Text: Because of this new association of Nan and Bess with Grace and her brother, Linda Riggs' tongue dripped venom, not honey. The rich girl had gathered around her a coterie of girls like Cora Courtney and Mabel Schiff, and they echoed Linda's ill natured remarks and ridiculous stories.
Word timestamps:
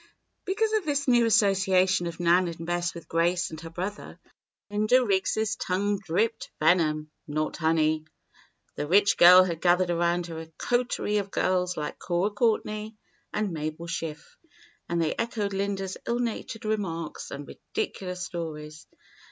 Because 0.45 0.73
of 0.73 0.83
this 0.83 1.07
new 1.07 1.27
association 1.27 2.07
of 2.07 2.19
Nan 2.19 2.47
and 2.47 2.65
Bess 2.65 2.95
with 2.95 3.07
Grace 3.07 3.51
and 3.51 3.61
her 3.61 3.69
brother, 3.69 4.19
Linda 4.71 5.05
Riggs' 5.05 5.55
tongue 5.57 5.99
dripped 5.99 6.49
venom, 6.59 7.11
not 7.27 7.57
honey. 7.57 8.05
The 8.73 8.87
rich 8.87 9.15
girl 9.15 9.43
had 9.43 9.61
gathered 9.61 9.91
around 9.91 10.25
her 10.25 10.39
a 10.41 10.47
coterie 10.57 11.17
of 11.17 11.29
girls 11.29 11.77
like 11.77 11.99
Cora 11.99 12.31
Courtney 12.31 12.95
and 13.31 13.51
Mabel 13.51 13.85
Schiff, 13.85 14.37
and 14.89 14.99
they 14.99 15.13
echoed 15.13 15.53
Linda's 15.53 15.97
ill 16.07 16.17
natured 16.17 16.65
remarks 16.65 17.29
and 17.29 17.47
ridiculous 17.47 18.23
stories. 18.25 18.87